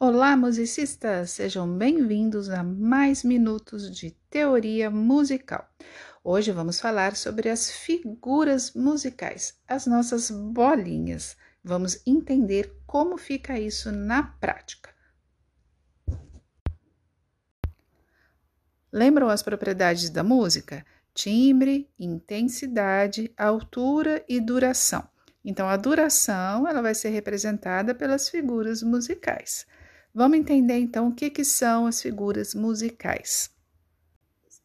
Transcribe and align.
Olá, 0.00 0.36
musicistas! 0.36 1.32
Sejam 1.32 1.76
bem-vindos 1.76 2.48
a 2.50 2.62
mais 2.62 3.24
minutos 3.24 3.90
de 3.90 4.12
teoria 4.30 4.88
musical. 4.88 5.68
Hoje 6.22 6.52
vamos 6.52 6.78
falar 6.78 7.16
sobre 7.16 7.48
as 7.48 7.68
figuras 7.68 8.74
musicais, 8.74 9.58
as 9.66 9.88
nossas 9.88 10.30
bolinhas. 10.30 11.36
Vamos 11.64 12.00
entender 12.06 12.72
como 12.86 13.18
fica 13.18 13.58
isso 13.58 13.90
na 13.90 14.22
prática. 14.22 14.94
Lembram 18.92 19.28
as 19.28 19.42
propriedades 19.42 20.10
da 20.10 20.22
música? 20.22 20.86
Timbre, 21.12 21.90
intensidade, 21.98 23.34
altura 23.36 24.24
e 24.28 24.38
duração. 24.38 25.08
Então, 25.44 25.68
a 25.68 25.76
duração 25.76 26.68
ela 26.68 26.82
vai 26.82 26.94
ser 26.94 27.08
representada 27.08 27.96
pelas 27.96 28.28
figuras 28.28 28.80
musicais. 28.80 29.66
Vamos 30.18 30.36
entender 30.36 30.76
então 30.80 31.06
o 31.06 31.14
que, 31.14 31.30
que 31.30 31.44
são 31.44 31.86
as 31.86 32.02
figuras 32.02 32.52
musicais. 32.52 33.54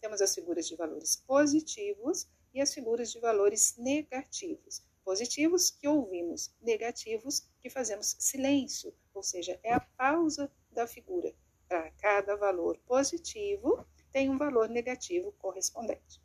Temos 0.02 0.20
as 0.20 0.34
figuras 0.34 0.67
de 0.67 0.76
valores 0.76 1.16
positivos 1.16 2.27
e 2.52 2.59
as 2.59 2.73
figuras 2.73 3.12
de 3.12 3.20
valores 3.20 3.76
negativos. 3.77 4.84
Positivos 5.05 5.70
que 5.70 5.88
ouvimos, 5.88 6.52
negativos 6.59 7.48
que 7.62 7.70
fazemos 7.70 8.16
silêncio, 8.17 8.95
ou 9.13 9.21
seja, 9.21 9.59
é 9.62 9.71
a 9.71 9.79
pausa 9.79 10.52
da 10.71 10.88
figura. 10.88 11.31
Para 11.70 11.91
cada 12.01 12.35
valor 12.35 12.79
positivo, 12.88 13.85
tem 14.12 14.31
um 14.31 14.40
valor 14.40 14.67
negativo 14.67 15.34
correspondente. 15.34 16.20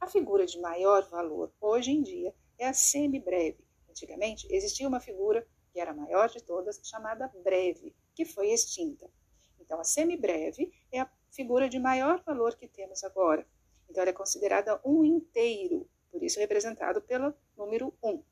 A 0.00 0.06
figura 0.06 0.46
de 0.46 0.60
maior 0.60 1.02
valor 1.10 1.52
hoje 1.60 1.90
em 1.90 2.04
dia 2.04 2.32
é 2.56 2.68
a 2.68 2.72
semibreve. 2.72 3.66
Antigamente 3.90 4.46
existia 4.48 4.86
uma 4.86 5.00
figura 5.00 5.44
que 5.72 5.80
era 5.80 5.90
a 5.90 5.94
maior 5.94 6.28
de 6.28 6.40
todas, 6.40 6.80
chamada 6.84 7.26
breve, 7.42 7.92
que 8.14 8.24
foi 8.24 8.50
extinta. 8.50 9.10
Então, 9.60 9.80
a 9.80 9.84
semibreve 9.84 10.72
é 10.92 11.00
a 11.00 11.10
figura 11.30 11.68
de 11.68 11.78
maior 11.78 12.22
valor 12.24 12.54
que 12.56 12.68
temos 12.68 13.02
agora. 13.02 13.46
Então, 13.88 14.02
ela 14.02 14.10
é 14.10 14.14
considerada 14.14 14.80
um 14.84 15.04
inteiro, 15.04 15.88
por 16.10 16.22
isso 16.22 16.38
representado 16.38 17.02
pelo 17.02 17.34
número 17.56 17.92
1. 18.02 18.22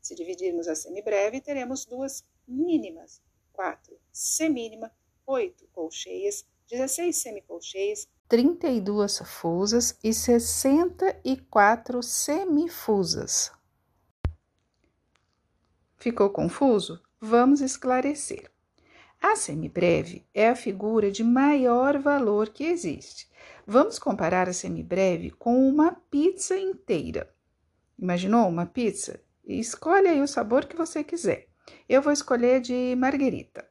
Se 0.00 0.14
dividirmos 0.14 0.68
a 0.68 0.74
semibreve, 0.74 1.40
teremos 1.40 1.84
duas 1.84 2.24
mínimas, 2.46 3.22
4 3.52 3.98
semínima, 4.12 4.90
8 5.26 5.68
colcheias, 5.72 6.46
16 6.68 7.16
semicolcheias, 7.16 8.08
32 8.28 9.18
fusas 9.20 9.98
e 10.04 10.12
64 10.12 12.02
semifusas. 12.02 13.50
Ficou 15.96 16.30
confuso? 16.30 17.02
Vamos 17.20 17.60
esclarecer. 17.60 18.50
A 19.20 19.34
semibreve 19.34 20.24
é 20.32 20.48
a 20.48 20.54
figura 20.54 21.10
de 21.10 21.24
maior 21.24 21.98
valor 21.98 22.50
que 22.50 22.64
existe. 22.64 23.28
Vamos 23.66 23.98
comparar 23.98 24.48
a 24.48 24.52
semibreve 24.52 25.30
com 25.32 25.68
uma 25.68 25.92
pizza 25.92 26.56
inteira. 26.56 27.28
Imaginou 27.98 28.48
uma 28.48 28.64
pizza? 28.64 29.20
Escolhe 29.44 30.06
aí 30.06 30.22
o 30.22 30.28
sabor 30.28 30.66
que 30.66 30.76
você 30.76 31.02
quiser. 31.02 31.48
Eu 31.88 32.00
vou 32.00 32.12
escolher 32.12 32.60
de 32.60 32.94
marguerita. 32.96 33.68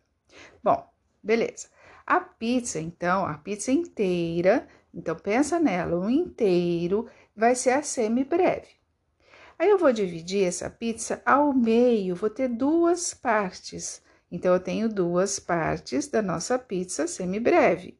Bom, 0.62 0.86
beleza. 1.24 1.70
A 2.06 2.20
pizza, 2.20 2.80
então, 2.80 3.26
a 3.26 3.36
pizza 3.38 3.72
inteira, 3.72 4.68
então 4.94 5.16
pensa 5.16 5.60
nela, 5.60 5.98
um 5.98 6.10
inteiro 6.10 7.10
vai 7.34 7.56
ser 7.56 7.72
a 7.72 7.82
semibreve. 7.82 8.78
Aí 9.58 9.70
eu 9.70 9.78
vou 9.78 9.94
dividir 9.94 10.44
essa 10.44 10.70
pizza 10.70 11.22
ao 11.26 11.54
meio, 11.54 12.16
vou 12.16 12.30
ter 12.30 12.50
duas 12.50 13.14
partes. 13.14 14.06
Então, 14.32 14.54
eu 14.54 14.60
tenho 14.60 14.90
duas 14.90 15.40
partes 15.40 16.08
da 16.08 16.22
nossa 16.22 16.60
pizza 16.60 17.08
semibreve. 17.08 17.98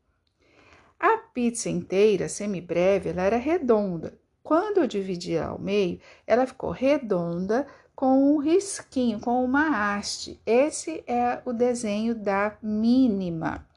A 1.00 1.18
pizza 1.18 1.70
inteira, 1.70 2.28
semibreve, 2.28 3.10
ela 3.10 3.24
era 3.24 3.38
redonda. 3.38 4.18
Quando 4.44 4.80
eu 4.80 4.88
dividi 4.88 5.38
ao 5.38 5.60
meio, 5.60 6.00
ela 6.26 6.48
ficou 6.48 6.72
redonda 6.72 7.68
com 7.96 8.36
um 8.36 8.38
risquinho, 8.38 9.20
com 9.20 9.44
uma 9.44 9.96
haste. 9.96 10.40
Esse 10.46 11.04
é 11.08 11.42
o 11.46 11.52
desenho 11.52 12.16
da 12.16 12.58
mínima. 12.62 13.68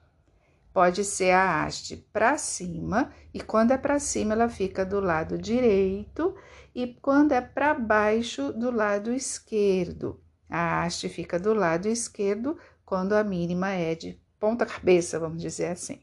Pode 0.73 1.05
ser 1.05 1.33
a 1.33 1.65
haste 1.65 1.97
para 2.13 2.39
cima, 2.39 3.13
e 3.35 3.41
quando 3.41 3.73
é 3.73 3.77
para 3.77 3.99
cima, 3.99 4.35
ela 4.35 4.49
fica 4.49 4.85
do 4.85 5.01
lado 5.01 5.37
direito, 5.37 6.35
e 6.75 6.87
quando 7.03 7.33
é 7.33 7.41
para 7.41 7.75
baixo, 7.75 8.53
do 8.53 8.71
lado 8.71 9.13
esquerdo. 9.13 10.21
A 10.51 10.83
haste 10.83 11.09
fica 11.09 11.39
do 11.39 11.55
lado 11.55 11.87
esquerdo 11.87 12.59
quando 12.85 13.13
a 13.13 13.23
mínima 13.23 13.71
é 13.71 13.95
de 13.95 14.21
ponta 14.41 14.67
cabeça, 14.67 15.19
vamos 15.21 15.41
dizer 15.41 15.67
assim. 15.67 16.01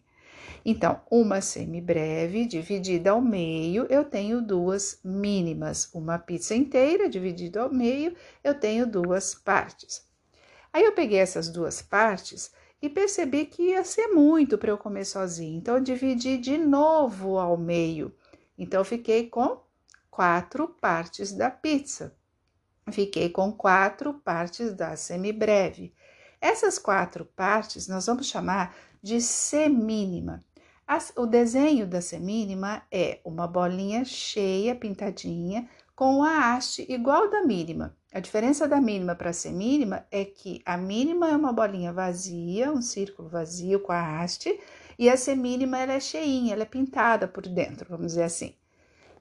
Então, 0.63 1.01
uma 1.11 1.41
semibreve 1.41 2.45
dividida 2.45 3.11
ao 3.11 3.21
meio, 3.21 3.85
eu 3.89 4.05
tenho 4.05 4.41
duas 4.41 4.99
mínimas. 5.03 5.89
Uma 5.93 6.17
pizza 6.17 6.55
inteira 6.55 7.09
dividida 7.09 7.61
ao 7.61 7.73
meio, 7.73 8.15
eu 8.43 8.53
tenho 8.53 8.87
duas 8.87 9.35
partes. 9.35 10.05
Aí 10.71 10.83
eu 10.83 10.93
peguei 10.93 11.19
essas 11.19 11.49
duas 11.49 11.81
partes 11.81 12.51
e 12.81 12.87
percebi 12.89 13.45
que 13.45 13.69
ia 13.69 13.83
ser 13.83 14.07
muito 14.07 14.57
para 14.57 14.71
eu 14.71 14.77
comer 14.77 15.03
sozinho. 15.05 15.57
Então, 15.57 15.75
eu 15.75 15.83
dividi 15.83 16.37
de 16.37 16.57
novo 16.57 17.37
ao 17.37 17.57
meio. 17.57 18.13
Então, 18.57 18.79
eu 18.79 18.85
fiquei 18.85 19.29
com 19.29 19.61
quatro 20.09 20.69
partes 20.69 21.33
da 21.33 21.49
pizza 21.51 22.16
fiquei 22.91 23.29
com 23.29 23.51
quatro 23.51 24.13
partes 24.13 24.73
da 24.73 24.95
semibreve. 24.95 25.93
Essas 26.39 26.77
quatro 26.77 27.25
partes 27.25 27.87
nós 27.87 28.05
vamos 28.05 28.27
chamar 28.27 28.75
de 29.01 29.21
semínima. 29.21 30.43
o 31.15 31.25
desenho 31.25 31.87
da 31.87 32.01
semínima 32.01 32.83
é 32.91 33.19
uma 33.25 33.47
bolinha 33.47 34.05
cheia, 34.05 34.75
pintadinha, 34.75 35.67
com 35.95 36.23
a 36.23 36.53
haste 36.53 36.85
igual 36.87 37.29
da 37.29 37.43
mínima. 37.43 37.95
A 38.13 38.19
diferença 38.19 38.67
da 38.67 38.79
mínima 38.79 39.15
para 39.15 39.31
a 39.31 39.33
semínima 39.33 40.05
é 40.11 40.23
que 40.23 40.61
a 40.65 40.77
mínima 40.77 41.29
é 41.29 41.35
uma 41.35 41.51
bolinha 41.51 41.91
vazia, 41.91 42.71
um 42.71 42.81
círculo 42.81 43.27
vazio 43.27 43.79
com 43.79 43.91
a 43.91 44.21
haste, 44.21 44.59
e 44.97 45.09
a 45.09 45.17
semínima 45.17 45.77
ela 45.77 45.93
é 45.93 45.99
cheinha, 45.99 46.53
ela 46.53 46.63
é 46.63 46.65
pintada 46.65 47.27
por 47.27 47.47
dentro, 47.47 47.87
vamos 47.89 48.07
dizer 48.07 48.23
assim. 48.23 48.55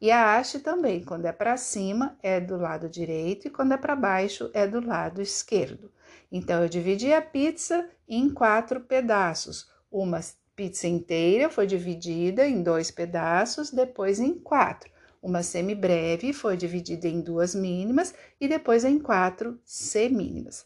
E 0.07 0.11
a 0.13 0.37
haste 0.37 0.61
também, 0.61 1.03
quando 1.03 1.25
é 1.25 1.33
para 1.33 1.57
cima, 1.57 2.17
é 2.23 2.39
do 2.39 2.57
lado 2.57 2.89
direito 2.89 3.49
e 3.49 3.51
quando 3.51 3.73
é 3.73 3.77
para 3.77 3.97
baixo, 3.97 4.49
é 4.55 4.65
do 4.65 4.81
lado 4.81 5.21
esquerdo. 5.21 5.91
Então, 6.31 6.63
eu 6.63 6.69
dividi 6.69 7.13
a 7.13 7.21
pizza 7.21 7.91
em 8.09 8.33
quatro 8.33 8.81
pedaços. 8.83 9.69
Uma 9.91 10.21
pizza 10.55 10.87
inteira 10.87 11.51
foi 11.51 11.67
dividida 11.67 12.47
em 12.47 12.63
dois 12.63 12.89
pedaços, 12.89 13.73
depois 13.73 14.21
em 14.21 14.35
quatro. 14.35 14.89
Uma 15.21 15.43
semibreve 15.43 16.33
foi 16.33 16.57
dividida 16.57 17.09
em 17.09 17.21
duas 17.21 17.53
mínimas 17.53 18.15
e 18.41 18.47
depois 18.47 18.85
em 18.85 19.01
quatro 19.01 19.59
semínimas. 19.65 20.65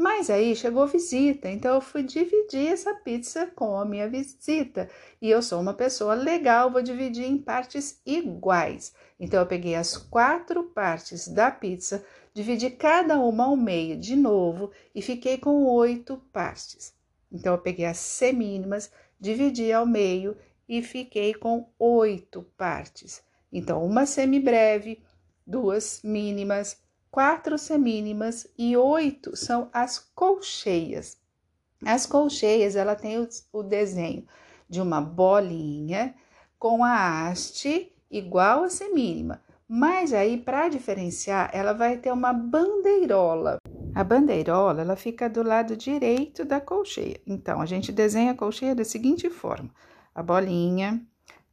Mas 0.00 0.30
aí 0.30 0.54
chegou 0.54 0.86
visita, 0.86 1.50
então 1.50 1.74
eu 1.74 1.80
fui 1.80 2.04
dividir 2.04 2.68
essa 2.68 2.94
pizza 2.94 3.48
com 3.48 3.76
a 3.76 3.84
minha 3.84 4.08
visita. 4.08 4.88
E 5.20 5.28
eu 5.28 5.42
sou 5.42 5.60
uma 5.60 5.74
pessoa 5.74 6.14
legal, 6.14 6.70
vou 6.70 6.80
dividir 6.80 7.24
em 7.24 7.36
partes 7.36 8.00
iguais. 8.06 8.94
Então 9.18 9.40
eu 9.40 9.46
peguei 9.46 9.74
as 9.74 9.96
quatro 9.96 10.62
partes 10.62 11.26
da 11.26 11.50
pizza, 11.50 12.04
dividi 12.32 12.70
cada 12.70 13.18
uma 13.18 13.46
ao 13.46 13.56
meio 13.56 13.98
de 13.98 14.14
novo 14.14 14.70
e 14.94 15.02
fiquei 15.02 15.36
com 15.36 15.64
oito 15.64 16.22
partes. 16.32 16.94
Então 17.32 17.54
eu 17.54 17.58
peguei 17.60 17.84
as 17.84 17.98
semínimas, 17.98 18.92
dividi 19.18 19.72
ao 19.72 19.84
meio 19.84 20.36
e 20.68 20.80
fiquei 20.80 21.34
com 21.34 21.70
oito 21.76 22.44
partes. 22.56 23.20
Então 23.52 23.84
uma 23.84 24.06
semibreve, 24.06 25.02
duas 25.44 26.00
mínimas, 26.04 26.80
quatro 27.10 27.58
semínimas 27.58 28.46
e 28.56 28.76
oito 28.76 29.36
são 29.36 29.68
as 29.72 29.98
colcheias. 30.14 31.18
As 31.84 32.06
colcheias, 32.06 32.76
ela 32.76 32.94
tem 32.94 33.18
o, 33.18 33.28
o 33.52 33.62
desenho 33.62 34.26
de 34.68 34.80
uma 34.80 35.00
bolinha 35.00 36.14
com 36.58 36.84
a 36.84 37.28
haste 37.28 37.92
igual 38.10 38.64
a 38.64 38.70
semínima, 38.70 39.40
mas 39.66 40.12
aí 40.12 40.36
para 40.38 40.68
diferenciar, 40.68 41.50
ela 41.52 41.72
vai 41.72 41.96
ter 41.96 42.12
uma 42.12 42.32
bandeirola. 42.32 43.58
A 43.94 44.04
bandeirola, 44.04 44.82
ela 44.82 44.96
fica 44.96 45.28
do 45.28 45.42
lado 45.42 45.76
direito 45.76 46.44
da 46.44 46.60
colcheia. 46.60 47.20
Então, 47.26 47.60
a 47.60 47.66
gente 47.66 47.92
desenha 47.92 48.32
a 48.32 48.34
colcheia 48.34 48.74
da 48.74 48.84
seguinte 48.84 49.28
forma: 49.28 49.70
a 50.14 50.22
bolinha, 50.22 51.04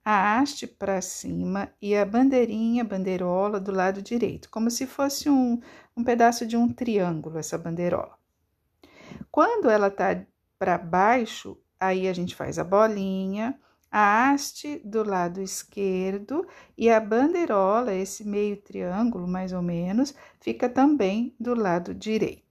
a 0.05 0.37
haste 0.37 0.67
para 0.67 1.01
cima 1.01 1.73
e 1.81 1.95
a 1.95 2.05
bandeirinha, 2.05 2.83
bandeirola 2.83 3.59
do 3.59 3.71
lado 3.71 4.03
direito, 4.03 4.51
como 4.51 4.69
se 4.69 4.85
fosse 4.85 5.27
um, 5.27 5.59
um 5.97 6.03
pedaço 6.03 6.45
de 6.45 6.55
um 6.55 6.71
triângulo, 6.71 7.39
essa 7.39 7.57
bandeirola. 7.57 8.15
Quando 9.31 9.67
ela 9.67 9.89
tá 9.89 10.23
para 10.59 10.77
baixo, 10.77 11.57
aí 11.79 12.07
a 12.07 12.13
gente 12.13 12.35
faz 12.35 12.59
a 12.59 12.63
bolinha, 12.63 13.59
a 13.91 14.29
haste 14.29 14.79
do 14.85 15.03
lado 15.03 15.41
esquerdo 15.41 16.45
e 16.77 16.87
a 16.87 16.99
bandeirola, 16.99 17.91
esse 17.93 18.23
meio 18.23 18.57
triângulo 18.57 19.27
mais 19.27 19.53
ou 19.53 19.61
menos, 19.63 20.13
fica 20.39 20.69
também 20.69 21.35
do 21.39 21.55
lado 21.55 21.95
direito. 21.95 22.45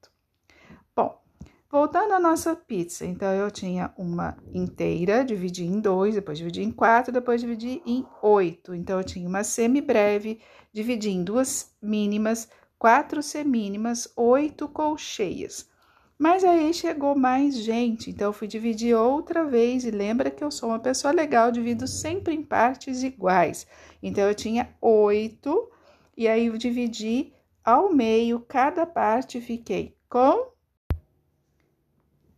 Voltando 1.75 2.13
à 2.13 2.21
nossa 2.21 2.55
pizza, 2.55 3.05
então 3.05 3.35
eu 3.35 3.51
tinha 3.51 3.93
uma 3.99 4.37
inteira, 4.53 5.25
dividi 5.25 5.65
em 5.65 5.81
dois, 5.81 6.15
depois 6.15 6.39
dividi 6.39 6.63
em 6.63 6.71
quatro, 6.71 7.13
depois 7.13 7.41
dividi 7.41 7.83
em 7.85 8.07
oito. 8.23 8.77
Então 8.77 8.99
eu 8.99 9.03
tinha 9.03 9.29
uma 9.29 9.43
semi-breve, 9.43 10.41
dividi 10.73 11.11
em 11.11 11.25
duas 11.25 11.75
mínimas, 11.83 12.49
quatro 12.79 13.21
semínimas, 13.25 14.09
oito 14.17 14.69
colcheias. 14.69 15.69
Mas 16.17 16.45
aí 16.45 16.73
chegou 16.73 17.17
mais 17.17 17.57
gente, 17.57 18.11
então 18.11 18.29
eu 18.29 18.33
fui 18.33 18.47
dividir 18.47 18.95
outra 18.95 19.45
vez. 19.45 19.85
E 19.85 19.91
lembra 19.91 20.31
que 20.31 20.45
eu 20.45 20.53
sou 20.53 20.69
uma 20.69 20.79
pessoa 20.79 21.13
legal, 21.13 21.51
divido 21.51 21.89
sempre 21.89 22.37
em 22.37 22.43
partes 22.45 23.03
iguais. 23.03 23.67
Então 24.01 24.29
eu 24.29 24.35
tinha 24.37 24.73
oito, 24.81 25.69
e 26.17 26.29
aí 26.29 26.47
eu 26.47 26.57
dividi 26.57 27.33
ao 27.65 27.93
meio 27.93 28.39
cada 28.39 28.87
parte, 28.87 29.41
fiquei 29.41 29.97
com 30.09 30.54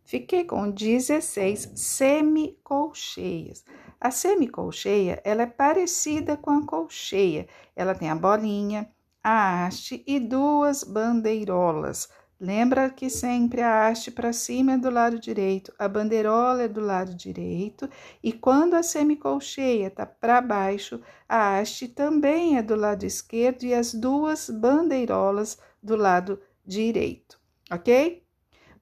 Fiquei 0.07 0.45
com 0.45 0.71
16 0.71 1.73
semicolcheias. 1.75 3.65
A 3.99 4.09
semicolcheia, 4.09 5.21
ela 5.21 5.41
é 5.41 5.45
parecida 5.45 6.37
com 6.37 6.51
a 6.51 6.65
colcheia. 6.65 7.45
Ela 7.75 7.93
tem 7.93 8.09
a 8.09 8.15
bolinha, 8.15 8.89
a 9.21 9.65
haste 9.65 10.01
e 10.07 10.17
duas 10.17 10.85
bandeirolas. 10.85 12.07
Lembra 12.39 12.89
que 12.89 13.09
sempre 13.09 13.61
a 13.61 13.85
haste 13.85 14.09
para 14.09 14.31
cima 14.31 14.75
é 14.75 14.77
do 14.77 14.89
lado 14.89 15.19
direito, 15.19 15.73
a 15.77 15.89
bandeirola 15.89 16.63
é 16.63 16.67
do 16.69 16.79
lado 16.79 17.13
direito, 17.13 17.89
e 18.23 18.31
quando 18.31 18.75
a 18.75 18.83
semicolcheia 18.83 19.87
está 19.87 20.05
para 20.05 20.39
baixo, 20.39 21.01
a 21.27 21.59
haste 21.59 21.89
também 21.89 22.57
é 22.57 22.63
do 22.63 22.75
lado 22.75 23.03
esquerdo 23.03 23.63
e 23.63 23.73
as 23.73 23.93
duas 23.93 24.49
bandeirolas 24.49 25.57
do 25.83 25.97
lado 25.97 26.39
direito, 26.65 27.37
ok? 27.69 28.23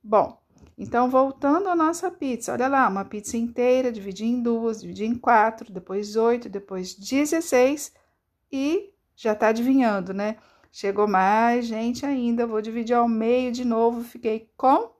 Bom, 0.03 0.44
então, 0.77 1.09
voltando 1.09 1.69
à 1.69 1.75
nossa 1.75 2.11
pizza, 2.11 2.51
olha 2.51 2.67
lá, 2.67 2.87
uma 2.89 3.05
pizza 3.05 3.37
inteira, 3.37 3.91
dividir 3.91 4.27
em 4.27 4.41
duas, 4.41 4.81
dividir 4.81 5.05
em 5.05 5.15
quatro, 5.15 5.71
depois 5.71 6.17
oito, 6.17 6.49
depois 6.49 6.93
dezesseis 6.93 7.93
e 8.51 8.93
já 9.15 9.33
tá 9.33 9.47
adivinhando, 9.47 10.13
né? 10.13 10.37
Chegou 10.71 11.07
mais 11.07 11.65
gente 11.65 12.05
ainda, 12.05 12.45
vou 12.45 12.61
dividir 12.61 12.93
ao 12.93 13.07
meio 13.07 13.51
de 13.53 13.63
novo, 13.63 14.03
fiquei 14.03 14.49
com 14.57 14.91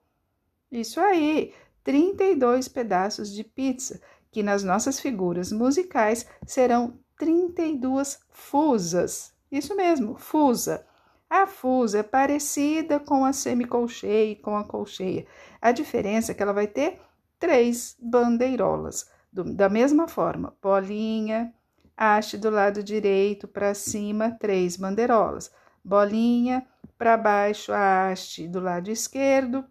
isso 0.72 0.98
aí, 0.98 1.52
32 1.84 2.68
pedaços 2.68 3.30
de 3.30 3.44
pizza, 3.44 4.00
que 4.30 4.42
nas 4.42 4.64
nossas 4.64 4.98
figuras 4.98 5.52
musicais 5.52 6.26
serão 6.46 6.98
32 7.18 8.18
fusas. 8.30 9.34
Isso 9.52 9.76
mesmo, 9.76 10.16
fusa. 10.16 10.86
A 11.28 11.46
fusa 11.46 11.98
é 11.98 12.02
parecida 12.02 13.00
com 13.00 13.24
a 13.24 13.32
semicolcheia 13.32 14.32
e 14.32 14.36
com 14.36 14.56
a 14.56 14.64
colcheia. 14.64 15.26
A 15.60 15.72
diferença 15.72 16.32
é 16.32 16.34
que 16.34 16.42
ela 16.42 16.52
vai 16.52 16.66
ter 16.66 17.00
três 17.38 17.96
bandeirolas, 18.00 19.10
do, 19.32 19.44
da 19.44 19.68
mesma 19.68 20.06
forma, 20.06 20.56
bolinha, 20.62 21.52
haste 21.96 22.38
do 22.38 22.48
lado 22.48 22.82
direito 22.82 23.48
para 23.48 23.74
cima, 23.74 24.36
três 24.38 24.76
bandeirolas, 24.76 25.50
bolinha 25.84 26.66
para 26.96 27.16
baixo, 27.16 27.72
a 27.72 28.10
haste 28.10 28.46
do 28.46 28.60
lado 28.60 28.90
esquerdo 28.90 29.64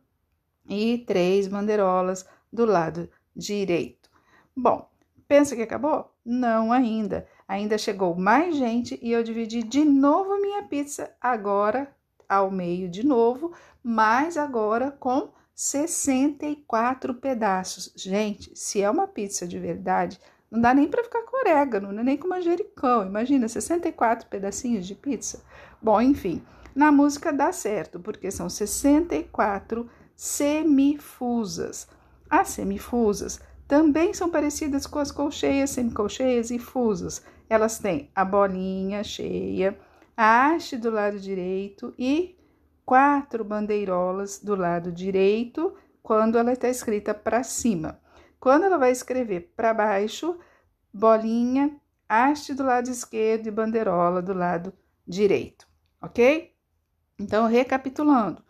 e 0.69 0.99
três 1.07 1.47
bandeirolas 1.47 2.27
do 2.51 2.65
lado 2.65 3.09
direito. 3.35 4.09
Bom, 4.55 4.89
pensa 5.27 5.55
que 5.55 5.61
acabou? 5.61 6.13
Não 6.23 6.71
ainda. 6.71 7.27
Ainda 7.47 7.77
chegou 7.77 8.15
mais 8.15 8.55
gente 8.55 8.99
e 9.01 9.11
eu 9.11 9.23
dividi 9.23 9.61
de 9.61 9.85
novo 9.85 10.39
minha 10.41 10.63
pizza, 10.63 11.11
agora 11.21 11.93
ao 12.27 12.49
meio 12.49 12.89
de 12.89 13.05
novo, 13.05 13.53
mas 13.83 14.35
agora 14.35 14.91
com 14.91 15.29
64 15.53 17.13
pedaços. 17.15 17.93
Gente, 17.95 18.51
se 18.55 18.81
é 18.81 18.89
uma 18.89 19.07
pizza 19.07 19.47
de 19.47 19.59
verdade, 19.59 20.19
não 20.49 20.59
dá 20.59 20.73
nem 20.73 20.87
para 20.87 21.03
ficar 21.03 21.21
com 21.23 21.37
orégano, 21.37 21.97
é 21.99 22.03
nem 22.03 22.17
com 22.17 22.27
manjericão. 22.27 23.05
Imagina, 23.05 23.47
64 23.47 24.27
pedacinhos 24.27 24.87
de 24.87 24.95
pizza. 24.95 25.43
Bom, 25.81 26.01
enfim, 26.01 26.43
na 26.75 26.91
música 26.91 27.31
dá 27.31 27.51
certo, 27.51 27.99
porque 27.99 28.31
são 28.31 28.49
64 28.49 29.89
semifusas. 30.15 31.87
As 32.29 32.49
semifusas 32.49 33.39
também 33.67 34.13
são 34.13 34.29
parecidas 34.29 34.85
com 34.85 34.99
as 34.99 35.11
colcheias, 35.11 35.71
semicolcheias 35.71 36.51
e 36.51 36.59
fusas. 36.59 37.23
Elas 37.49 37.79
têm 37.79 38.09
a 38.15 38.25
bolinha 38.25 39.03
cheia, 39.03 39.77
a 40.15 40.47
haste 40.47 40.77
do 40.77 40.89
lado 40.89 41.19
direito 41.19 41.93
e 41.97 42.37
quatro 42.85 43.43
bandeirolas 43.43 44.39
do 44.39 44.55
lado 44.55 44.91
direito 44.91 45.75
quando 46.01 46.37
ela 46.37 46.53
está 46.53 46.69
escrita 46.69 47.13
para 47.13 47.43
cima. 47.43 47.99
Quando 48.39 48.65
ela 48.65 48.77
vai 48.77 48.91
escrever 48.91 49.53
para 49.55 49.73
baixo, 49.73 50.37
bolinha, 50.93 51.79
haste 52.07 52.53
do 52.53 52.63
lado 52.63 52.89
esquerdo 52.89 53.47
e 53.47 53.51
bandeirola 53.51 54.21
do 54.21 54.33
lado 54.33 54.73
direito, 55.07 55.67
ok? 56.01 56.53
Então, 57.17 57.47
recapitulando, 57.47 58.45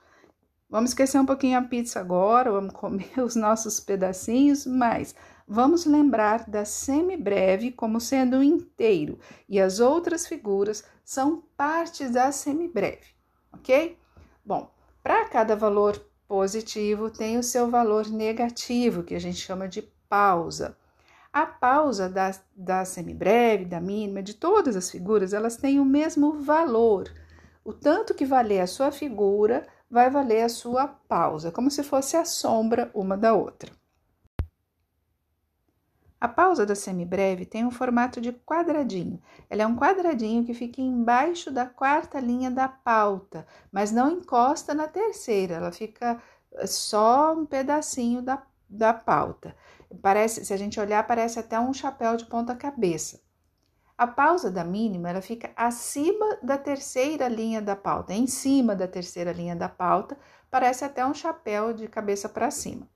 Vamos 0.76 0.90
esquecer 0.90 1.20
um 1.20 1.26
pouquinho 1.26 1.58
a 1.58 1.62
pizza 1.62 2.00
agora, 2.00 2.52
vamos 2.52 2.74
comer 2.74 3.12
os 3.24 3.36
nossos 3.36 3.80
pedacinhos, 3.80 4.66
mas 4.66 5.16
vamos 5.48 5.86
lembrar 5.86 6.50
da 6.50 6.66
semibreve 6.66 7.72
como 7.72 8.00
sendo 8.00 8.44
inteiro 8.44 9.20
e 9.48 9.60
as 9.60 9.80
outras 9.80 10.26
figuras 10.26 10.84
são 11.04 11.44
partes 11.56 12.12
da 12.12 12.32
semibreve, 12.32 13.16
ok? 13.54 13.98
Bom, 14.44 14.72
para 15.04 15.26
cada 15.26 15.56
valor 15.56 16.04
positivo 16.28 17.10
tem 17.10 17.38
o 17.38 17.44
seu 17.44 17.70
valor 17.70 18.08
negativo, 18.10 19.04
que 19.04 19.14
a 19.14 19.20
gente 19.20 19.38
chama 19.38 19.68
de 19.68 19.82
pausa. 20.10 20.78
A 21.32 21.46
pausa 21.46 22.10
da, 22.10 22.32
da 22.56 22.86
semibreve, 22.86 23.66
da 23.66 23.80
mínima, 23.82 24.24
de 24.24 24.34
todas 24.34 24.76
as 24.76 24.90
figuras, 24.90 25.34
elas 25.34 25.58
têm 25.58 25.80
o 25.80 25.86
mesmo 25.86 26.42
valor. 26.42 27.12
O 27.64 27.74
tanto 27.74 28.14
que 28.14 28.26
valer 28.26 28.62
a 28.62 28.68
sua 28.68 28.92
figura 28.92 29.68
vai 29.90 30.10
valer 30.10 30.44
a 30.44 30.50
sua 30.50 30.88
pausa, 30.88 31.52
como 31.52 31.70
se 31.70 31.84
fosse 31.84 32.16
a 32.16 32.26
sombra 32.26 32.90
uma 32.94 33.18
da 33.18 33.34
outra. 33.34 33.72
A 36.26 36.28
pausa 36.28 36.66
da 36.66 36.74
semibreve 36.74 37.46
tem 37.46 37.64
um 37.64 37.70
formato 37.70 38.20
de 38.20 38.34
quadradinho. 38.34 39.22
Ela 39.48 39.62
é 39.62 39.68
um 39.68 39.76
quadradinho 39.76 40.44
que 40.44 40.56
fica 40.56 40.82
embaixo 40.82 41.52
da 41.52 41.68
quarta 41.68 42.20
linha 42.20 42.50
da 42.50 42.68
pauta, 42.68 43.46
mas 43.72 43.92
não 43.92 44.10
encosta 44.10 44.74
na 44.74 44.88
terceira, 44.88 45.54
ela 45.54 45.72
fica 45.72 46.20
eh, 46.54 46.66
só 46.66 47.32
um 47.32 47.46
pedacinho 47.46 48.24
da, 48.24 48.42
da 48.68 48.92
pauta. 48.92 49.56
Parece, 50.02 50.44
se 50.44 50.52
a 50.52 50.58
gente 50.58 50.80
olhar, 50.80 51.06
parece 51.06 51.38
até 51.38 51.60
um 51.60 51.72
chapéu 51.72 52.18
de 52.18 52.26
ponta 52.26 52.56
cabeça. 52.56 53.22
A 53.96 54.08
pausa 54.08 54.50
da 54.50 54.64
mínima 54.64 55.12
ela 55.12 55.22
fica 55.22 55.52
acima 55.56 56.40
da 56.42 56.58
terceira 56.58 57.28
linha 57.28 57.62
da 57.62 57.76
pauta, 57.76 58.16
em 58.16 58.26
cima 58.26 58.76
da 58.76 58.88
terceira 58.88 59.32
linha 59.32 59.56
da 59.56 59.70
pauta, 59.70 60.18
parece 60.50 60.84
até 60.84 61.06
um 61.06 61.14
chapéu 61.14 61.72
de 61.72 61.88
cabeça 61.88 62.28
para 62.28 62.50
cima. 62.50 62.90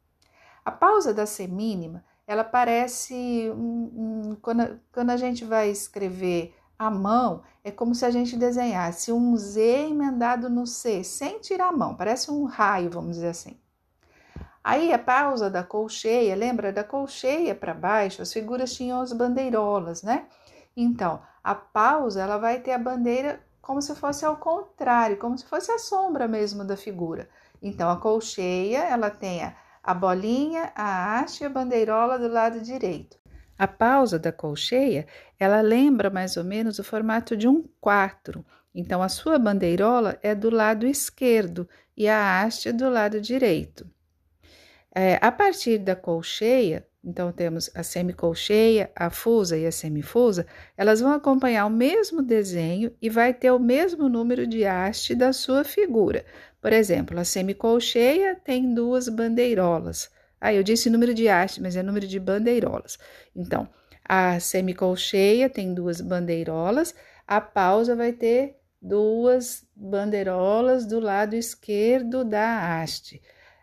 A 0.65 0.71
pausa 0.71 1.13
da 1.13 1.27
semínima 1.27 2.03
ela 2.29 2.43
parece 2.43 3.51
um, 3.55 4.29
um, 4.29 4.37
quando, 4.39 4.79
quando 4.93 5.09
a 5.09 5.17
gente 5.17 5.43
vai 5.43 5.71
escrever 5.71 6.53
à 6.77 6.87
mão, 6.87 7.41
é 7.63 7.71
como 7.71 7.95
se 7.95 8.05
a 8.05 8.11
gente 8.11 8.37
desenhasse 8.37 9.11
um 9.11 9.35
Z 9.35 9.59
emendado 9.89 10.47
no 10.47 10.67
C, 10.67 11.03
sem 11.03 11.39
tirar 11.39 11.69
a 11.69 11.71
mão, 11.71 11.95
parece 11.95 12.29
um 12.29 12.45
raio, 12.45 12.91
vamos 12.91 13.15
dizer 13.15 13.29
assim. 13.29 13.59
Aí 14.63 14.93
a 14.93 14.99
pausa 14.99 15.49
da 15.49 15.63
colcheia, 15.63 16.35
lembra 16.35 16.71
da 16.71 16.83
colcheia 16.83 17.55
para 17.55 17.73
baixo, 17.73 18.21
as 18.21 18.31
figuras 18.31 18.75
tinham 18.75 19.01
as 19.01 19.11
bandeirolas, 19.11 20.03
né? 20.03 20.27
Então, 20.77 21.19
a 21.43 21.55
pausa 21.55 22.21
ela 22.21 22.37
vai 22.37 22.59
ter 22.59 22.73
a 22.73 22.77
bandeira 22.77 23.41
como 23.59 23.81
se 23.81 23.95
fosse 23.95 24.23
ao 24.23 24.37
contrário, 24.37 25.17
como 25.17 25.35
se 25.35 25.47
fosse 25.47 25.71
a 25.71 25.79
sombra 25.79 26.27
mesmo 26.27 26.63
da 26.63 26.77
figura. 26.77 27.27
Então, 27.59 27.89
a 27.89 27.97
colcheia 27.97 28.83
ela 28.83 29.09
tem 29.09 29.43
a, 29.43 29.55
a 29.83 29.93
bolinha, 29.93 30.71
a 30.75 31.19
haste 31.19 31.41
e 31.41 31.45
a 31.45 31.49
bandeirola 31.49 32.17
do 32.17 32.27
lado 32.27 32.61
direito. 32.61 33.17
A 33.57 33.67
pausa 33.67 34.17
da 34.17 34.31
colcheia 34.31 35.05
ela 35.39 35.61
lembra 35.61 36.09
mais 36.09 36.37
ou 36.37 36.43
menos 36.43 36.79
o 36.79 36.83
formato 36.83 37.35
de 37.35 37.47
um 37.47 37.63
quatro. 37.81 38.45
Então, 38.73 39.01
a 39.01 39.09
sua 39.09 39.37
bandeirola 39.37 40.17
é 40.21 40.33
do 40.33 40.49
lado 40.49 40.85
esquerdo 40.85 41.67
e 41.97 42.07
a 42.07 42.41
haste 42.41 42.71
do 42.71 42.89
lado 42.89 43.19
direito. 43.19 43.89
É, 44.93 45.19
a 45.21 45.31
partir 45.31 45.77
da 45.77 45.95
colcheia, 45.95 46.87
então, 47.03 47.31
temos 47.31 47.69
a 47.73 47.81
semicolcheia, 47.81 48.91
a 48.93 49.09
fusa 49.09 49.57
e 49.57 49.65
a 49.65 49.71
semifusa, 49.71 50.45
elas 50.75 50.99
vão 50.99 51.13
acompanhar 51.13 51.65
o 51.65 51.69
mesmo 51.69 52.21
desenho 52.21 52.93
e 53.01 53.09
vai 53.09 53.33
ter 53.33 53.51
o 53.51 53.59
mesmo 53.59 54.09
número 54.09 54.45
de 54.45 54.65
haste 54.65 55.15
da 55.15 55.31
sua 55.31 55.63
figura. 55.63 56.25
Por 56.61 56.73
exemplo, 56.73 57.17
a 57.17 57.23
semicolcheia 57.23 58.35
tem 58.35 58.73
duas 58.73 59.07
bandeirolas. 59.07 60.09
Ah, 60.41 60.53
eu 60.53 60.61
disse 60.61 60.89
número 60.89 61.13
de 61.13 61.29
haste, 61.29 61.61
mas 61.61 61.75
é 61.77 61.83
número 61.83 62.05
de 62.05 62.19
bandeirolas. 62.19 62.97
Então, 63.33 63.67
a 64.03 64.39
semicolcheia 64.39 65.49
tem 65.49 65.73
duas 65.73 66.01
bandeirolas, 66.01 66.93
a 67.25 67.39
pausa 67.39 67.95
vai 67.95 68.11
ter 68.11 68.57
duas 68.81 69.65
bandeirolas 69.73 70.85
do 70.85 70.99
lado 70.99 71.35
esquerdo 71.35 72.25
da 72.25 72.81
haste. 72.81 73.21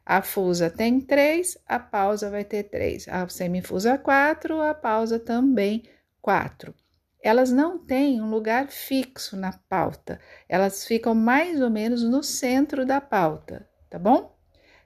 A 0.09 0.23
fusa 0.23 0.71
tem 0.71 1.01
três, 1.01 1.59
a 1.67 1.81
pausa 1.81 2.31
vai 2.31 2.45
ter 2.45 2.63
três. 2.63 3.09
A 3.09 3.29
semifusa 3.29 3.99
quatro, 3.99 4.61
a 4.61 4.73
pausa 4.73 5.19
também 5.19 5.83
quatro. 6.23 6.73
Elas 7.21 7.51
não 7.51 7.77
têm 7.77 8.23
um 8.23 8.31
lugar 8.31 8.69
fixo 8.69 9.37
na 9.37 9.53
pauta, 9.69 10.21
elas 10.49 10.85
ficam 10.85 11.13
mais 11.13 11.61
ou 11.61 11.69
menos 11.69 12.05
no 12.05 12.23
centro 12.23 12.87
da 12.87 13.01
pauta, 13.01 13.69
tá 13.91 13.99
bom? 13.99 14.37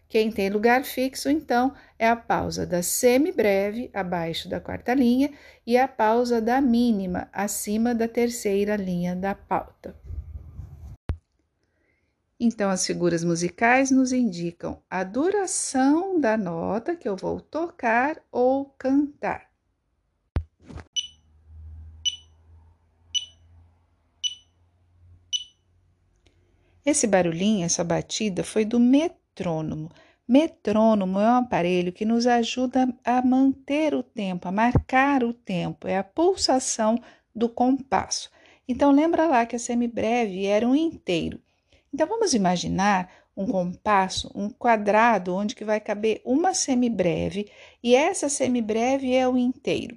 Quem 0.09 0.33
tem 0.33 0.49
lugar 0.49 0.85
fixo, 0.85 1.29
então, 1.29 1.75
é 1.99 2.09
a 2.09 2.17
pausa 2.17 2.67
da 2.67 2.83
semibreve, 2.83 3.91
abaixo 3.93 4.49
da 4.49 4.59
quarta 4.59 4.95
linha, 4.95 5.31
e 5.67 5.77
a 5.77 5.87
pausa 5.87 6.41
da 6.41 6.62
mínima, 6.62 7.29
acima 7.31 7.95
da 7.95 8.09
terceira 8.09 8.75
linha 8.75 9.15
da 9.15 9.35
pauta. 9.35 9.95
Então, 12.43 12.71
as 12.71 12.87
figuras 12.87 13.23
musicais 13.23 13.91
nos 13.91 14.13
indicam 14.13 14.83
a 14.89 15.05
duração 15.05 16.19
da 16.19 16.39
nota 16.39 16.97
que 16.97 17.07
eu 17.07 17.15
vou 17.15 17.39
tocar 17.39 18.17
ou 18.33 18.65
cantar. 18.79 19.51
Esse 26.83 27.07
barulhinho, 27.07 27.67
essa 27.67 27.85
batida, 27.85 28.43
foi 28.43 28.65
do 28.65 28.81
metrônomo. 28.81 29.91
Metrônomo 30.27 31.21
é 31.21 31.25
um 31.25 31.37
aparelho 31.37 31.93
que 31.93 32.07
nos 32.07 32.27
ajuda 32.27 32.89
a 33.05 33.21
manter 33.21 33.95
o 33.95 34.03
tempo, 34.03 34.49
a 34.49 34.53
marcar 34.53 35.23
o 35.23 35.35
tempo, 35.35 35.87
é 35.87 35.99
a 35.99 36.05
pulsação 36.05 36.99
do 37.35 37.51
compasso. 37.51 38.31
Então, 38.67 38.91
lembra 38.91 39.27
lá 39.27 39.45
que 39.45 39.57
a 39.57 39.59
semibreve 39.59 40.47
era 40.47 40.67
um 40.67 40.75
inteiro. 40.75 41.39
Então 41.93 42.07
vamos 42.07 42.35
imaginar 42.35 43.13
um 43.37 43.47
compasso, 43.47 44.31
um 44.35 44.51
quadrado 44.51 45.35
onde 45.35 45.55
que 45.55 45.65
vai 45.65 45.81
caber 45.81 46.21
uma 46.25 46.55
semibreve 46.55 47.51
e 47.83 47.95
essa 47.95 48.29
semibreve 48.29 49.15
é 49.15 49.29
o 49.29 49.37
inteiro. 49.37 49.97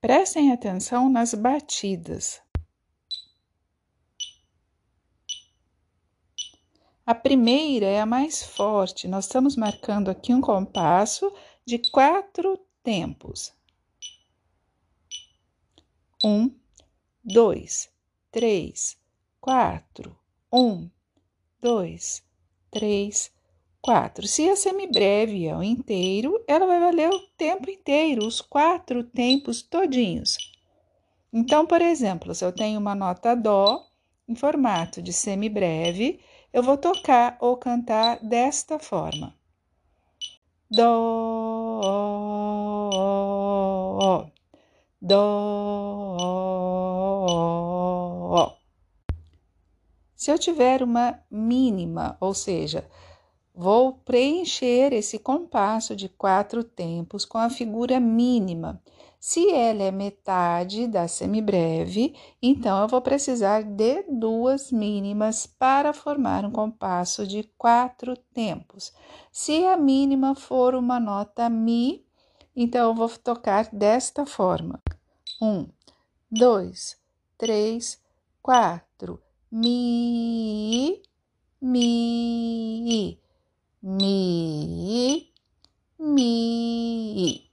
Prestem 0.00 0.52
atenção 0.52 1.08
nas 1.08 1.32
batidas. 1.32 2.42
A 7.04 7.14
primeira 7.14 7.86
é 7.86 8.00
a 8.00 8.06
mais 8.06 8.42
forte. 8.42 9.08
Nós 9.08 9.26
estamos 9.26 9.56
marcando 9.56 10.10
aqui 10.10 10.32
um 10.32 10.40
compasso 10.40 11.32
de 11.64 11.78
quatro 11.90 12.58
tempos. 12.82 13.52
Um, 16.24 16.54
dois, 17.24 17.90
três, 18.30 18.96
quatro, 19.40 20.16
um, 20.52 20.88
dois, 21.60 22.22
três, 22.70 23.32
quatro. 23.80 24.26
Se 24.26 24.48
a 24.48 24.56
semibreve 24.56 25.46
é 25.46 25.56
o 25.56 25.62
inteiro, 25.62 26.42
ela 26.46 26.66
vai 26.66 26.78
valer 26.78 27.10
o 27.10 27.20
tempo 27.36 27.70
inteiro, 27.70 28.26
os 28.26 28.40
quatro 28.40 29.02
tempos 29.02 29.62
todinhos. 29.62 30.52
Então, 31.32 31.66
por 31.66 31.80
exemplo, 31.80 32.34
se 32.34 32.44
eu 32.44 32.52
tenho 32.52 32.78
uma 32.78 32.94
nota 32.94 33.34
Dó 33.34 33.86
em 34.28 34.34
formato 34.34 35.00
de 35.02 35.12
semibreve, 35.12 36.20
eu 36.52 36.62
vou 36.62 36.76
tocar 36.76 37.36
ou 37.40 37.56
cantar 37.56 38.18
desta 38.22 38.78
forma. 38.78 39.34
Dó, 40.70 41.80
Dó, 45.00 46.61
se 50.22 50.30
eu 50.30 50.38
tiver 50.38 50.84
uma 50.84 51.18
mínima, 51.28 52.16
ou 52.20 52.32
seja, 52.32 52.88
vou 53.52 53.94
preencher 54.04 54.92
esse 54.92 55.18
compasso 55.18 55.96
de 55.96 56.08
quatro 56.08 56.62
tempos 56.62 57.24
com 57.24 57.38
a 57.38 57.50
figura 57.50 57.98
mínima. 57.98 58.80
Se 59.18 59.50
ela 59.50 59.82
é 59.82 59.90
metade 59.90 60.86
da 60.86 61.08
semibreve, 61.08 62.14
então 62.40 62.82
eu 62.82 62.86
vou 62.86 63.00
precisar 63.00 63.64
de 63.64 64.04
duas 64.04 64.70
mínimas 64.70 65.44
para 65.44 65.92
formar 65.92 66.44
um 66.44 66.52
compasso 66.52 67.26
de 67.26 67.42
quatro 67.58 68.16
tempos. 68.32 68.92
Se 69.32 69.64
a 69.64 69.76
mínima 69.76 70.36
for 70.36 70.76
uma 70.76 71.00
nota 71.00 71.50
Mi, 71.50 72.06
então 72.54 72.90
eu 72.90 72.94
vou 72.94 73.08
tocar 73.08 73.68
desta 73.72 74.24
forma: 74.24 74.80
um, 75.42 75.66
dois, 76.30 76.96
três, 77.36 78.00
quatro 78.40 79.20
mi, 79.52 81.02
mi, 81.60 83.18
mi, 83.82 85.30
mi. 85.98 87.50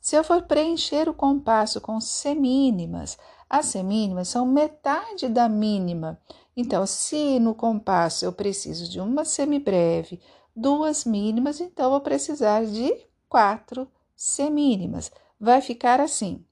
Se 0.00 0.16
eu 0.16 0.24
for 0.24 0.42
preencher 0.42 1.08
o 1.08 1.14
compasso 1.14 1.80
com 1.80 2.00
semínimas, 2.00 3.16
as 3.48 3.66
semínimas 3.66 4.28
são 4.28 4.44
metade 4.44 5.28
da 5.28 5.48
mínima. 5.48 6.20
Então, 6.56 6.84
se 6.84 7.38
no 7.38 7.54
compasso 7.54 8.24
eu 8.24 8.32
preciso 8.32 8.88
de 8.90 8.98
uma 9.00 9.24
semibreve, 9.24 10.20
duas 10.54 11.04
mínimas, 11.04 11.60
então 11.60 11.90
vou 11.90 12.00
precisar 12.00 12.66
de 12.66 13.06
quatro 13.28 13.88
semínimas. 14.16 15.12
Vai 15.38 15.60
ficar 15.60 16.00
assim: 16.00 16.44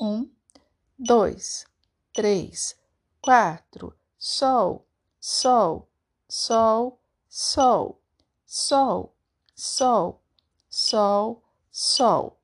um, 0.00 0.28
dois, 0.98 1.64
três, 2.12 2.76
quatro, 3.20 3.94
sol, 4.18 4.86
sol, 5.20 5.88
sol, 6.28 7.00
sol, 7.28 8.02
sol, 8.44 9.14
sol, 9.54 10.20
sol, 10.68 11.42
sol. 11.70 12.38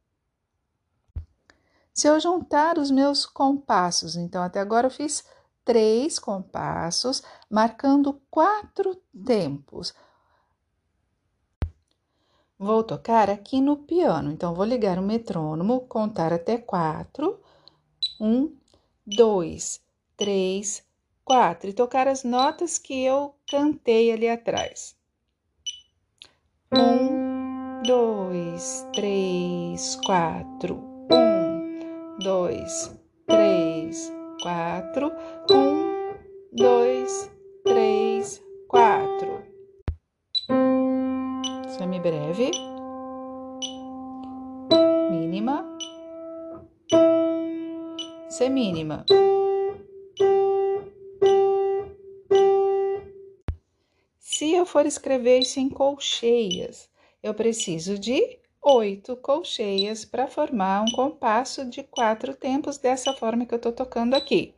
Se 1.92 2.06
eu 2.06 2.20
juntar 2.20 2.78
os 2.78 2.90
meus 2.90 3.26
compassos, 3.26 4.14
então 4.14 4.42
até 4.42 4.60
agora 4.60 4.86
eu 4.86 4.90
fiz 4.90 5.24
três 5.64 6.18
compassos, 6.18 7.22
marcando 7.50 8.22
quatro 8.30 8.94
tempos. 9.26 9.92
Vou 12.58 12.82
tocar 12.82 13.28
aqui 13.28 13.60
no 13.60 13.76
piano, 13.76 14.32
então 14.32 14.54
vou 14.54 14.64
ligar 14.64 14.98
o 14.98 15.02
metrônomo, 15.02 15.82
contar 15.82 16.32
até 16.32 16.56
quatro. 16.56 17.40
Um, 18.20 18.56
2, 19.16 19.80
3, 20.18 20.84
4 21.24 21.70
e 21.70 21.72
tocar 21.72 22.06
as 22.06 22.24
notas 22.24 22.76
que 22.76 23.04
eu 23.04 23.34
cantei 23.50 24.12
ali 24.12 24.28
atrás. 24.28 24.94
1, 26.70 27.82
2, 27.84 28.86
3, 28.92 29.96
4. 30.04 30.74
1, 31.10 32.18
2, 32.18 33.00
3, 33.26 34.12
4. 34.42 35.12
1, 35.50 36.14
2, 36.52 37.30
3, 37.64 38.42
4. 38.68 39.42
Semi 41.78 41.98
breve. 41.98 42.50
Mínima 45.10 45.77
semínima. 48.38 49.04
Se 54.18 54.52
eu 54.52 54.64
for 54.64 54.86
escrever 54.86 55.40
isso 55.40 55.58
em 55.58 55.68
colcheias, 55.68 56.88
eu 57.20 57.34
preciso 57.34 57.98
de 57.98 58.38
oito 58.62 59.16
colcheias 59.16 60.04
para 60.04 60.28
formar 60.28 60.82
um 60.82 60.92
compasso 60.92 61.68
de 61.68 61.82
quatro 61.82 62.32
tempos 62.32 62.78
dessa 62.78 63.12
forma 63.12 63.44
que 63.44 63.54
eu 63.54 63.56
estou 63.56 63.72
tocando 63.72 64.14
aqui. 64.14 64.54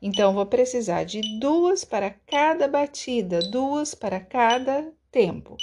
Então, 0.00 0.32
vou 0.32 0.46
precisar 0.46 1.04
de 1.04 1.20
duas 1.38 1.84
para 1.84 2.10
cada 2.10 2.66
batida, 2.66 3.40
duas 3.50 3.94
para 3.94 4.20
cada 4.20 4.90
tempo. 5.10 5.56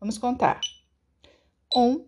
Vamos 0.00 0.18
contar. 0.18 0.60
Um, 1.76 2.04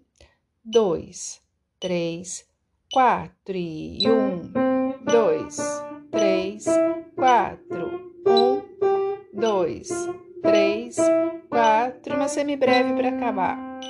dois, 0.65 1.41
três, 1.79 2.49
quatro 2.91 3.55
e 3.55 3.99
um 4.09 4.64
dois, 5.05 5.57
três, 6.11 6.65
quatro. 7.15 8.13
Um, 8.27 8.63
dois, 9.33 9.89
três, 10.43 10.97
quatro. 11.49 12.17
Uma 12.17 12.29
semibreve 12.29 12.95
para 12.95 13.09
acabar. 13.09 13.81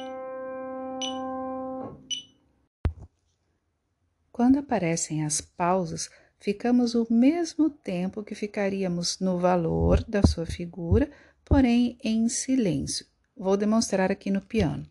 Quando 4.33 4.59
aparecem 4.59 5.25
as 5.25 5.41
pausas, 5.41 6.11
ficamos 6.41 6.95
o 6.95 7.07
mesmo 7.09 7.71
tempo 7.71 8.25
que 8.25 8.35
ficaríamos 8.35 9.21
no 9.21 9.39
valor 9.39 10.03
da 10.05 10.23
sua 10.23 10.45
figura, 10.45 11.09
porém 11.45 11.97
em 12.03 12.29
silêncio. 12.29 13.07
Vou 13.37 13.57
demonstrar 13.57 14.11
aqui 14.11 14.31
no 14.31 14.41
piano. 14.41 14.87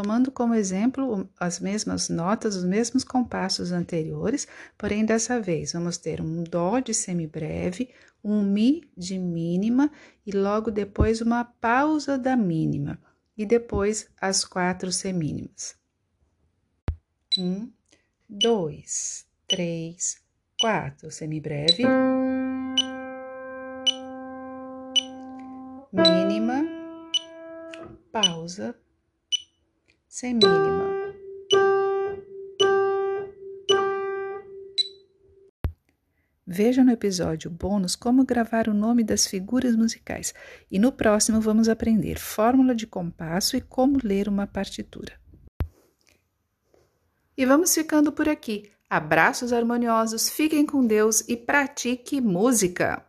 Tomando 0.00 0.30
como 0.30 0.54
exemplo 0.54 1.28
as 1.40 1.58
mesmas 1.58 2.08
notas, 2.08 2.54
os 2.54 2.62
mesmos 2.62 3.02
compassos 3.02 3.72
anteriores, 3.72 4.46
porém 4.78 5.04
dessa 5.04 5.40
vez 5.40 5.72
vamos 5.72 5.98
ter 5.98 6.20
um 6.20 6.44
Dó 6.44 6.78
de 6.78 6.94
semibreve, 6.94 7.90
um 8.22 8.40
Mi 8.40 8.88
de 8.96 9.18
mínima 9.18 9.90
e 10.24 10.30
logo 10.30 10.70
depois 10.70 11.20
uma 11.20 11.44
pausa 11.44 12.16
da 12.16 12.36
mínima 12.36 12.96
e 13.36 13.44
depois 13.44 14.08
as 14.20 14.44
quatro 14.44 14.92
semínimas. 14.92 15.76
Um, 17.36 17.68
dois, 18.28 19.26
três, 19.48 20.22
quatro, 20.60 21.10
semibreve, 21.10 21.82
mínima, 25.92 26.62
pausa, 28.12 28.76
semínima. 30.18 31.14
Veja 36.44 36.82
no 36.82 36.90
episódio 36.90 37.48
bônus 37.48 37.94
como 37.94 38.24
gravar 38.24 38.68
o 38.68 38.74
nome 38.74 39.04
das 39.04 39.28
figuras 39.28 39.76
musicais 39.76 40.34
e 40.68 40.76
no 40.76 40.90
próximo 40.90 41.40
vamos 41.40 41.68
aprender 41.68 42.18
fórmula 42.18 42.74
de 42.74 42.84
compasso 42.84 43.56
e 43.56 43.60
como 43.60 44.00
ler 44.02 44.28
uma 44.28 44.44
partitura. 44.44 45.12
E 47.36 47.46
vamos 47.46 47.72
ficando 47.72 48.10
por 48.10 48.28
aqui. 48.28 48.72
Abraços 48.90 49.52
harmoniosos, 49.52 50.28
fiquem 50.28 50.66
com 50.66 50.84
Deus 50.84 51.20
e 51.28 51.36
pratique 51.36 52.20
música! 52.20 53.07